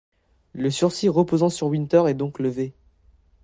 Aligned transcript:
Le 0.53 0.71
sursis 0.71 1.09
reposant 1.09 1.49
sur 1.51 1.67
Winter 1.67 2.05
est 2.07 2.15
donc 2.15 2.39
levé. 2.39 2.73